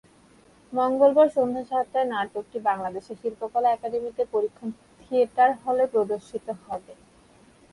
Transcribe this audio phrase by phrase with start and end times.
[0.73, 4.69] মঙ্গলবার সন্ধ্যা সাতটায় নাটকটি বাংলাদেশ শিল্পকলা একাডেমী পরীক্ষণ
[5.01, 6.93] থিয়েটার হলে প্রদর্শিত হবে।